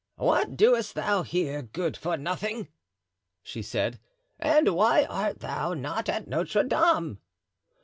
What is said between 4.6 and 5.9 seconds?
why art thou